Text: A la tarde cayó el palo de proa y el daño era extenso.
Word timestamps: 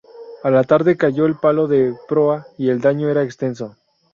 A 0.41 0.49
la 0.49 0.63
tarde 0.63 0.97
cayó 0.97 1.27
el 1.27 1.35
palo 1.35 1.67
de 1.67 1.93
proa 2.07 2.47
y 2.57 2.69
el 2.71 2.81
daño 2.81 3.07
era 3.07 3.21
extenso. 3.21 3.75